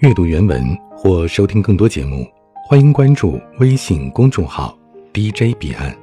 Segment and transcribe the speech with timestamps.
[0.00, 2.26] 阅读原文或收听更多节目，
[2.64, 4.74] 欢迎关注微信公众号
[5.12, 5.94] DJ 彼岸。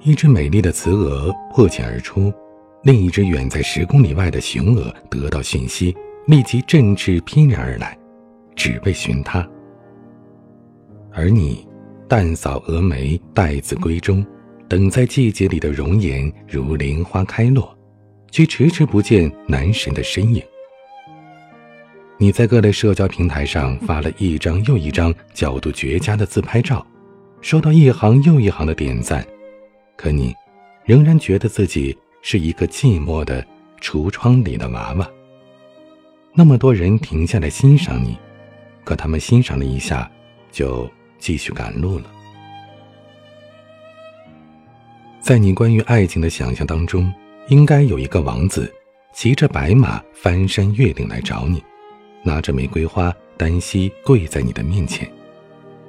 [0.00, 2.32] 一只美丽的雌鹅破茧而出，
[2.82, 5.94] 另一只远在十公里外的雄鹅得到讯息，
[6.28, 7.94] 立即振翅翩然而来，
[8.56, 9.46] 只为寻它。
[11.12, 11.68] 而你，
[12.08, 14.24] 淡扫蛾眉，待字闺中，
[14.66, 17.76] 等在季节里的容颜如莲花开落，
[18.30, 20.42] 却迟迟不见男神的身影。
[22.22, 26.86] 你在各类社交平台上发了一张又一张角度绝佳的自拍照，
[27.40, 29.26] 收到一行又一行的点赞，
[29.96, 30.32] 可你
[30.84, 33.44] 仍然觉得自己是一个寂寞的
[33.80, 35.10] 橱窗里的娃娃。
[36.32, 38.16] 那么多人停下来欣赏你，
[38.84, 40.08] 可他们欣赏了一下，
[40.52, 40.88] 就。
[41.18, 42.06] 继续赶路了。
[45.20, 47.14] 在你关于爱情的想象当中，
[47.46, 48.68] 应该有一个王子
[49.14, 51.62] 骑着白马翻山越岭来找你，
[52.22, 55.06] 拿着玫瑰花单膝跪在你的面前；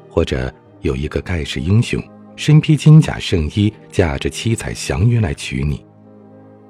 [0.10, 2.02] 或者有一个盖世英雄
[2.36, 5.78] 身披金甲圣衣，驾着七彩祥云来娶你；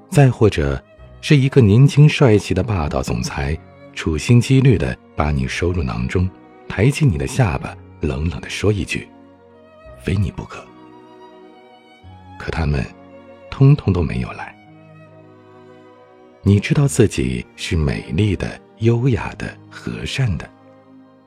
[0.09, 0.81] 再或者
[1.21, 3.57] 是一个年轻帅气的霸道总裁，
[3.93, 6.29] 处心积虑的把你收入囊中，
[6.67, 7.75] 抬起你的下巴。
[8.01, 9.07] 冷冷的说一句
[10.03, 10.61] ：“非你不可。”
[12.37, 12.85] 可他们，
[13.49, 14.53] 通通都没有来。
[16.41, 20.49] 你知道自己是美丽的、优雅的、和善的，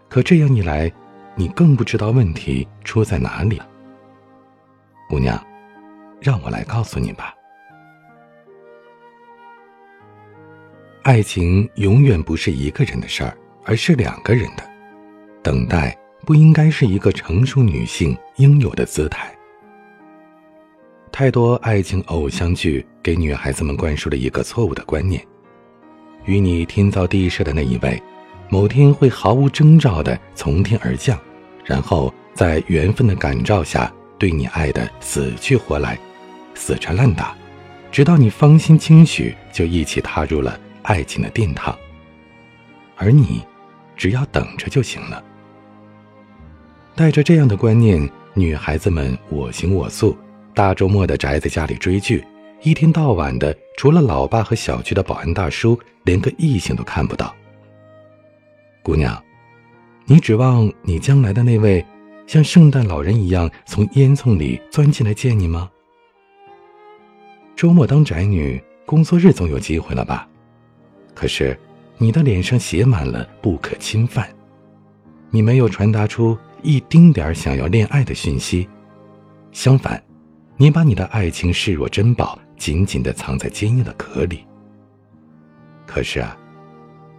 [0.09, 0.91] 可这样一来，
[1.35, 3.69] 你更不知道问题出在哪里了。
[5.09, 5.45] 姑娘，
[6.21, 7.35] 让我来告诉你吧。
[11.03, 14.63] 爱情永远不是一个人的事儿，而是两个人的。
[15.43, 15.97] 等待。
[16.25, 19.33] 不应该是一个成熟女性应有的姿态。
[21.13, 25.25] 太多爱情偶像剧给女孩子们灌输了一个错误的观念：
[26.27, 28.01] 与你天造地设的那一位，
[28.49, 31.19] 某天会毫无征兆的从天而降，
[31.65, 35.99] 然后在缘分的感召下，对你爱的死去活来，
[36.55, 37.35] 死缠烂打，
[37.91, 41.77] 直到你芳心轻许，就一起踏入了爱情的殿堂。
[42.97, 43.43] 而你，
[43.97, 45.23] 只要等着就行了。
[46.95, 50.17] 带着这样的观念，女孩子们我行我素，
[50.55, 52.25] 大周末的宅在家里追剧，
[52.63, 57.35] 一天到晚的，除了老爸和小区的保安大叔，连个异性都看不到。
[58.83, 59.23] 姑娘，
[60.05, 61.85] 你指望你将来的那位
[62.27, 65.71] 像圣诞老人一样从烟囱里钻进来见你吗？
[67.55, 70.29] 周末当宅女，工作日总有机会了吧？
[71.15, 71.59] 可是，
[71.99, 74.29] 你的脸上写满了不可侵犯，
[75.31, 76.37] 你没有传达出。
[76.63, 78.69] 一丁点想要恋爱的讯息，
[79.53, 80.03] 相反，
[80.57, 84.45] 你把你的爱情视若珍宝，紧紧的藏在坚硬的壳里。
[85.87, 86.37] 可是啊，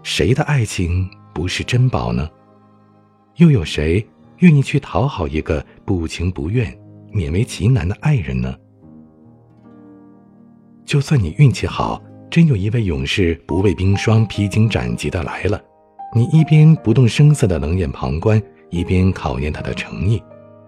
[0.04, 2.30] 谁的爱情不是珍宝呢？
[3.36, 4.06] 又有谁
[4.40, 6.72] 愿意去讨好一个不情不愿、
[7.12, 8.56] 勉为其难的爱人呢？
[10.86, 15.62] 就算你运气好，真有一位勇士不畏冰霜、披荆斩棘的来了，
[16.14, 18.42] 你一边不动声色的冷眼旁观。
[18.70, 20.22] 一边考验他的诚意，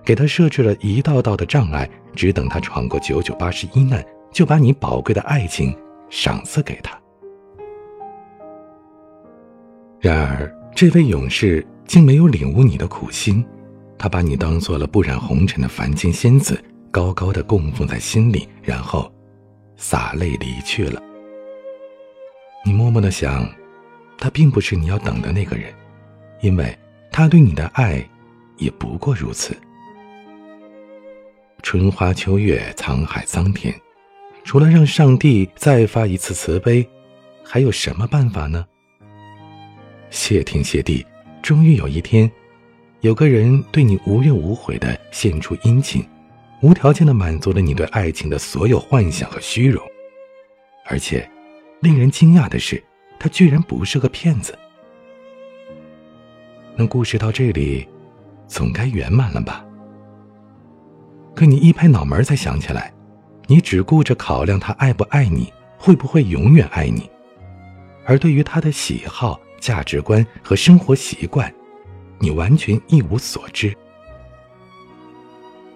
[0.06, 5.76] 给他设置了一道道的障碍，只等他闯过九九八十一难，就把你宝贵的爱情
[6.10, 7.00] 赏赐给他。
[10.00, 13.46] 然而，这位勇士竟没有领悟你的苦心，
[13.98, 19.12] 他把你当做了不染红尘的凡间仙子，高高的供奉在心里，然后
[19.76, 21.02] 洒泪离去了。
[22.66, 23.48] 你默默的想，
[24.18, 25.74] 他并不是你要等的那个人，
[26.42, 26.78] 因为。
[27.12, 28.08] 他对你的爱，
[28.58, 29.58] 也不过如此。
[31.64, 33.74] 春花秋月，沧海桑田，
[34.50, 36.84] 除了让上帝再发一次慈悲，
[37.44, 38.66] 还有什么办法呢？
[40.10, 41.06] 谢天谢地，
[41.40, 42.28] 终于有一天，
[43.02, 46.04] 有个人对你无怨无悔的献出殷勤，
[46.64, 49.86] 无条件的满足了你对爱情的所有幻想和虚荣，
[50.88, 51.30] 而且，
[51.82, 52.84] 令人惊讶的是，
[53.20, 54.58] 他居然不是个骗子。
[56.76, 57.88] 那故事到这里，
[58.48, 59.64] 总该圆满了吧？
[61.36, 62.92] 可你一拍脑门才想起来，
[63.50, 67.10] 你只顾着考量他爱不爱你，会不会永远爱你，
[68.06, 71.52] 而对于他的喜好、价值观和生活习惯，
[72.20, 73.76] 你完全一无所知。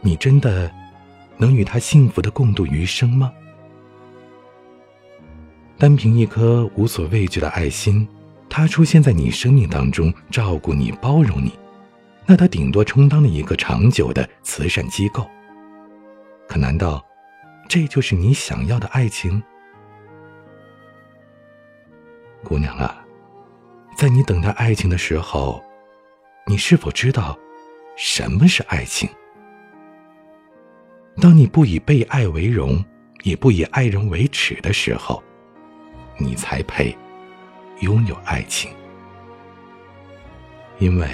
[0.01, 0.71] 你真的
[1.35, 3.33] 能与他幸福的共度余生吗？
[5.79, 8.07] 单凭一颗无所畏惧的爱心。
[8.49, 11.51] 他出现在你生命当中，照顾你、包容你，
[12.27, 15.27] 那他顶多充当了一个长久的慈善机构。
[16.47, 17.03] 可难道
[17.67, 19.41] 这就是你想要的爱情，
[22.43, 23.03] 姑娘啊？
[23.97, 25.63] 在你等待爱情的时候，
[26.45, 27.37] 你是否知道
[27.95, 29.09] 什么是爱情？
[31.21, 32.83] 当你不以被爱为荣，
[33.23, 35.23] 也不以爱人为耻的时候，
[36.17, 36.95] 你才配
[37.81, 38.71] 拥有爱情。
[40.79, 41.07] 因为，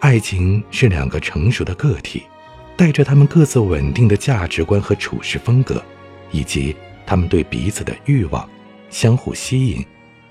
[0.00, 2.26] 爱情是两个成熟的个体，
[2.76, 5.82] 带着他们各自稳定的价值观和处事风格，
[6.30, 6.74] 以及
[7.06, 8.48] 他们对彼此的欲望，
[8.90, 9.84] 相互吸引，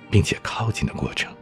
[0.10, 1.34] 并且靠近的过程。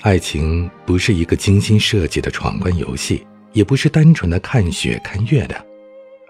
[0.00, 5.64] 爱情不是一个精心设计的闯关游戏，也不是单纯的看雪看月亮，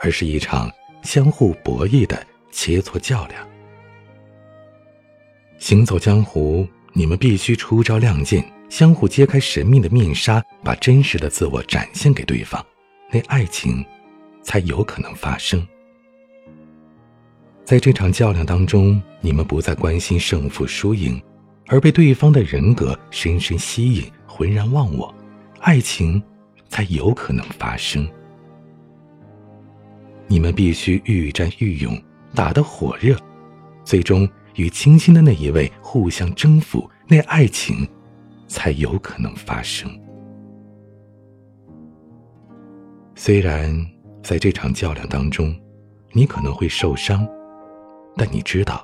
[0.00, 0.70] 而是一场
[1.02, 3.48] 相互博弈的切磋较量。
[5.58, 12.64] 行走江湖，你们必须出招亮剑，相互揭开神秘的面纱，把真实的自我展现给对方，
[13.10, 13.84] 那爱情
[14.42, 15.66] 才有可能发生。
[17.64, 21.20] 在这场较量当中，你们不再关心胜负输赢。
[21.68, 25.14] 而被对方的人格深深吸引，浑然忘我，
[25.60, 26.22] 爱情
[26.68, 28.06] 才有可能发生。
[30.26, 31.98] 你们必须愈战愈勇，
[32.34, 33.16] 打得火热，
[33.84, 37.88] 最终与倾心的那一位互相征服，那爱情
[38.46, 39.90] 才有可能发生。
[43.14, 43.74] 虽然
[44.22, 45.54] 在这场较量当中，
[46.12, 47.26] 你可能会受伤，
[48.16, 48.82] 但你知道，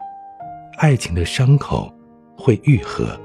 [0.79, 1.93] 爱情的伤口。
[2.41, 3.19] 会愈合，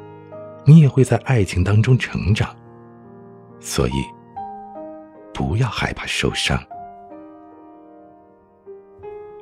[0.65, 2.49] 你也会在爱情当中成长。
[3.59, 4.03] 所以，
[5.31, 6.59] 不要害怕受伤。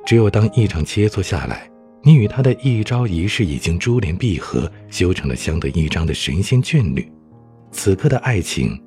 [0.04, 1.70] 只有当一场切磋下来，
[2.04, 7.10] 你与他的一招一式已经珠联璧合，修成了相得益彰的神仙眷侣，
[7.70, 8.80] 此刻的爱情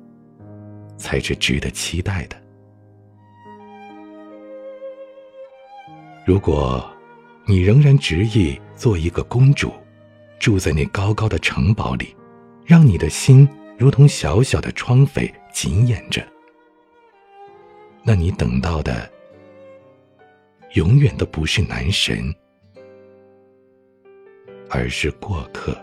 [0.98, 2.36] 才是值得期待的。
[6.26, 6.84] 如果
[7.46, 9.72] 你仍然执意做一个公主，
[10.38, 12.14] 住在那高高的城堡里，
[12.66, 13.48] 让你的心
[13.78, 16.22] 如同小小的窗扉紧掩着。
[18.02, 19.10] 那你等到的，
[20.74, 22.34] 永远都不是男神，
[24.68, 25.76] 而是过客。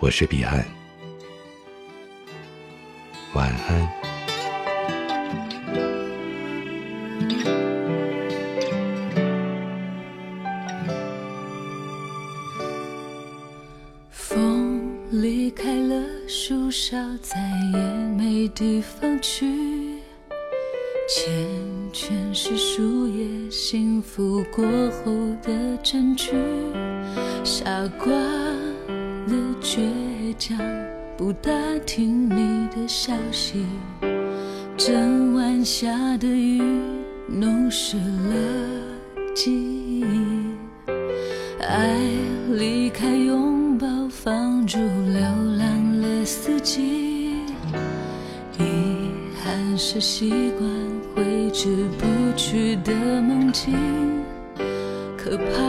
[0.00, 0.64] 我是彼岸，
[3.34, 3.88] 晚安。
[14.10, 17.38] 风离开了树梢，再
[17.72, 17.78] 也
[18.16, 19.46] 没地方去。
[21.08, 21.28] 缱
[21.92, 25.12] 绻是树叶幸福过后
[25.42, 26.30] 的证据。
[27.44, 28.10] 傻瓜
[29.26, 29.78] 的倔
[30.38, 30.58] 强，
[31.18, 31.52] 不打
[31.84, 33.66] 听你的消息。
[34.78, 36.62] 整晚下的雨，
[37.28, 38.34] 弄湿了
[39.34, 40.02] 记忆。
[41.60, 42.00] 爱
[42.52, 43.86] 离开拥抱。
[44.08, 45.20] 放逐流
[45.58, 47.32] 浪了四季，
[48.56, 48.62] 遗
[49.42, 50.70] 憾是习惯
[51.14, 52.06] 挥之不
[52.36, 52.92] 去的
[53.22, 53.74] 梦境。
[55.16, 55.62] 可怕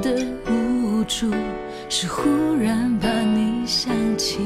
[0.00, 1.30] 的无助
[1.88, 2.28] 是忽
[2.60, 4.38] 然把你想起，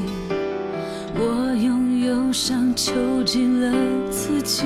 [1.15, 3.71] 我用忧伤囚禁了
[4.09, 4.65] 自己。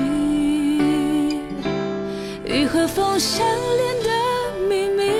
[2.44, 4.10] 雨和风相连的
[4.68, 5.10] 秘密，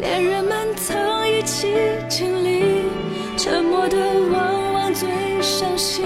[0.00, 1.68] 恋人们曾一起
[2.08, 2.62] 经历。
[3.36, 3.96] 沉默的
[4.30, 5.08] 往往最
[5.42, 6.04] 伤心，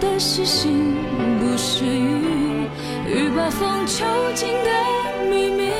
[0.00, 0.94] 的是心，
[1.40, 2.68] 不是雨。
[3.06, 4.70] 雨把风囚禁的
[5.28, 5.70] 秘密，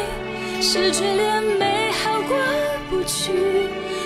[0.60, 2.36] 是眷恋美好过
[2.90, 3.32] 不去。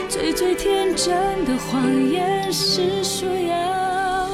[0.08, 4.28] 最最天真的谎言是说要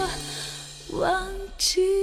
[0.98, 1.26] 忘
[1.56, 2.01] 记。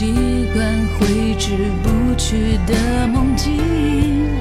[0.00, 4.39] 习惯挥之不去的梦境，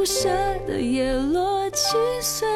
[0.00, 0.30] 不舍
[0.66, 1.92] 的叶落尽，
[2.22, 2.48] 随